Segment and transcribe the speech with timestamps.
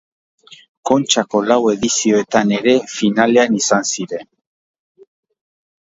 [0.89, 4.29] Kontxako lau edizioetan ere finalean izan ziren.